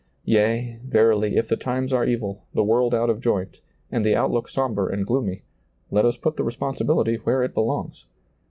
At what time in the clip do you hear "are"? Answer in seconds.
1.93-2.03